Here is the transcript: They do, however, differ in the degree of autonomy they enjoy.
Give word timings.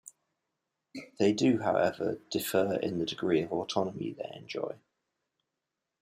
They 1.19 1.31
do, 1.31 1.59
however, 1.59 2.17
differ 2.31 2.79
in 2.81 2.97
the 2.97 3.05
degree 3.05 3.43
of 3.43 3.51
autonomy 3.51 4.13
they 4.13 4.33
enjoy. 4.35 4.79